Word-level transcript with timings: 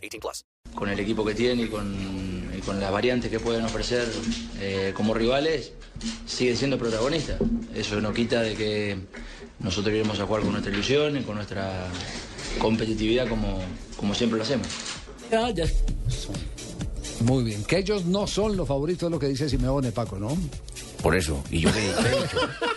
18 0.00 0.20
plus. 0.20 0.44
Con 0.74 0.88
el 0.88 0.98
equipo 0.98 1.24
que 1.24 1.34
tiene 1.34 1.62
y 1.62 1.68
con, 1.68 2.50
y 2.56 2.60
con 2.60 2.80
las 2.80 2.90
variantes 2.92 3.30
que 3.30 3.40
pueden 3.40 3.64
ofrecer 3.64 4.08
eh, 4.60 4.92
como 4.94 5.14
rivales, 5.14 5.72
sigue 6.26 6.56
siendo 6.56 6.78
protagonista. 6.78 7.38
Eso 7.74 8.00
no 8.00 8.12
quita 8.12 8.42
de 8.42 8.54
que 8.54 8.98
nosotros 9.58 9.94
iremos 9.94 10.18
a 10.20 10.26
jugar 10.26 10.42
con 10.42 10.52
nuestra 10.52 10.72
ilusión 10.72 11.16
y 11.16 11.22
con 11.22 11.36
nuestra 11.36 11.86
competitividad 12.58 13.28
como, 13.28 13.60
como 13.96 14.14
siempre 14.14 14.38
lo 14.38 14.44
hacemos. 14.44 14.66
Muy 17.20 17.44
bien, 17.44 17.64
que 17.64 17.78
ellos 17.78 18.06
no 18.06 18.26
son 18.26 18.56
los 18.56 18.66
favoritos, 18.66 19.04
es 19.04 19.10
lo 19.10 19.18
que 19.18 19.28
dice 19.28 19.48
Simeone, 19.48 19.92
Paco, 19.92 20.18
¿no? 20.18 20.36
Por 21.02 21.16
eso. 21.16 21.42
¿Y 21.50 21.60
yo? 21.60 21.70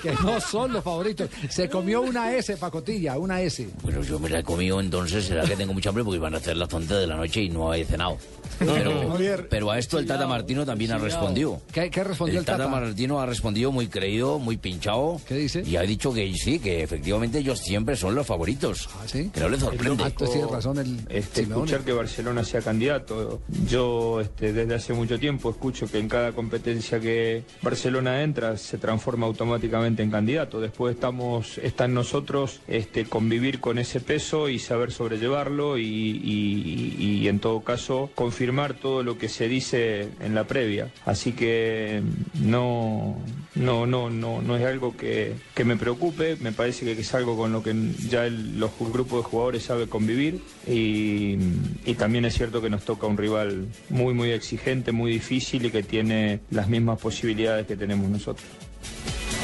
Que 0.02 0.12
no 0.22 0.40
son 0.42 0.74
los 0.74 0.84
favoritos. 0.84 1.30
Se 1.50 1.70
comió 1.70 2.02
una 2.02 2.36
S, 2.36 2.58
Pacotilla, 2.58 3.18
una 3.18 3.42
S. 3.42 3.70
Bueno, 3.84 4.04
yo 4.04 4.20
me 4.20 4.30
la 4.30 4.40
he 4.40 4.44
comido 4.44 4.82
entonces, 4.82 5.24
será 5.24 5.46
que 5.46 5.56
tengo 5.56 5.74
mucha 5.74 5.90
hambre 5.90 6.04
porque 6.04 6.20
van 6.20 6.34
a 6.34 6.38
hacer 6.38 6.58
las 6.58 6.68
tontas 6.68 7.00
de 7.00 7.08
la 7.08 7.16
noche 7.16 7.42
y 7.42 7.50
no 7.50 7.74
he 7.74 7.86
cenado. 7.86 8.18
Pero, 8.60 9.48
pero 9.50 9.72
a 9.72 9.80
esto 9.80 10.00
el 10.00 10.06
Tata 10.06 10.28
Martino 10.28 10.66
también 10.66 10.92
ha 10.92 10.98
respondido. 10.98 11.62
¿Qué, 11.72 11.90
qué 11.90 12.04
respondió 12.04 12.40
El 12.40 12.46
Tata 12.46 12.68
Martino 12.68 13.20
ha 13.20 13.26
respondido 13.26 13.72
muy 13.72 13.88
creído, 13.88 14.40
muy 14.40 14.58
pinchado. 14.58 15.20
¿Qué 15.28 15.36
dice? 15.36 15.64
Y 15.66 15.76
ha 15.76 15.82
dicho 15.82 16.14
que 16.14 16.32
sí, 16.36 16.60
que 16.60 16.84
efectivamente 16.84 17.40
ellos 17.40 17.60
siempre 17.60 17.96
son 17.96 18.16
los 18.16 18.28
favoritos. 18.28 18.90
¿Ah, 18.94 19.08
sí? 19.08 19.30
Que 19.34 19.40
no 19.40 19.50
le 19.50 19.60
sorprende. 19.60 20.04
Entonces 20.04 20.32
tiene 20.32 20.52
razón 20.52 20.78
el 20.80 21.00
este, 21.10 21.42
escuchar 21.42 21.82
que 21.82 21.94
Barcelona 21.94 22.44
sea 22.44 22.62
candidato. 22.62 23.42
Yo 23.68 24.22
este, 24.22 24.54
desde 24.54 24.76
hace 24.76 24.94
mucho 24.94 25.20
tiempo 25.20 25.50
escucho 25.50 25.88
que 25.88 26.00
en 26.00 26.10
cada 26.10 26.32
competencia 26.34 27.00
que 27.00 27.44
Barcelona 27.62 28.13
entra 28.22 28.58
se 28.58 28.78
transforma 28.78 29.26
automáticamente 29.26 30.04
en 30.04 30.12
candidato. 30.12 30.62
Después 30.62 30.96
estamos, 30.96 31.58
está 31.58 31.86
en 31.86 31.94
nosotros 31.94 32.62
este, 32.68 33.06
convivir 33.06 33.60
con 33.60 33.80
ese 33.80 34.00
peso 34.00 34.50
y 34.50 34.60
saber 34.60 34.92
sobrellevarlo 34.92 35.78
y, 35.78 37.28
en 37.28 37.40
todo 37.40 37.62
caso 37.62 38.12
confirmar 38.14 38.74
todo 38.74 39.02
lo 39.02 39.18
que 39.18 39.30
se 39.30 39.48
dice 39.48 40.10
en 40.20 40.36
la 40.36 40.44
previa. 40.44 40.92
Así 41.06 41.32
que 41.32 42.04
no, 42.42 43.18
no, 43.56 43.86
no, 43.86 44.10
no, 44.10 44.42
no 44.42 44.58
es 44.58 44.66
algo 44.66 44.96
que, 44.98 45.34
que 45.54 45.64
me 45.64 45.78
preocupe. 45.78 46.36
Me 46.38 46.52
parece 46.52 46.86
que 46.86 47.00
es 47.00 47.14
algo 47.14 47.38
con 47.38 47.52
lo 47.52 47.62
que 47.62 47.74
ya 48.10 48.26
el, 48.26 48.60
los 48.60 48.72
grupos 48.80 49.24
de 49.24 49.30
jugadores 49.30 49.64
sabe 49.64 49.88
convivir 49.88 50.42
y, 50.68 51.38
y 51.86 51.94
también 51.96 52.26
es 52.26 52.34
cierto 52.34 52.62
que 52.62 52.70
nos 52.70 52.84
toca 52.84 53.06
un 53.08 53.18
rival 53.18 53.68
muy, 53.90 54.14
muy 54.14 54.32
exigente, 54.32 54.92
muy 54.92 55.12
difícil 55.12 55.66
y 55.66 55.72
que 55.72 55.84
tiene 55.84 56.40
las 56.52 56.68
mismas 56.68 57.00
posibilidades 57.00 57.68
que 57.68 57.76
tenemos 57.76 58.10
nosotros. 58.10 58.48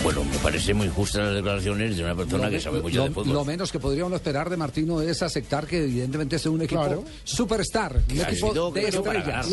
Bueno, 0.01 0.23
me 0.23 0.37
parece 0.37 0.73
muy 0.73 0.87
justas 0.87 1.25
las 1.25 1.35
declaraciones 1.35 1.97
de 1.97 2.03
una 2.05 2.15
persona 2.15 2.49
que 2.49 2.59
sabe 2.61 2.81
mucho 2.81 2.99
lo, 2.99 3.03
de 3.03 3.09
fútbol. 3.11 3.33
lo 3.33 3.43
menos 3.43 3.69
que 3.69 3.79
podríamos 3.79 4.13
esperar 4.13 4.49
de 4.49 4.55
Martino 4.55 5.01
es 5.01 5.21
aceptar 5.21 5.67
que 5.67 5.83
evidentemente 5.83 6.37
es 6.37 6.45
un 6.45 6.61
equipo 6.61 6.81
Claro. 6.81 7.03
superstar, 7.25 8.01
un 8.09 8.21
equipo 8.21 8.71
de 8.71 8.87
estrellas. 8.87 9.49